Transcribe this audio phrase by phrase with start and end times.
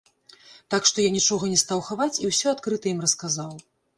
[0.73, 3.53] Так што я нічога не стаў хаваць і ўсё адкрыта ім расказаў.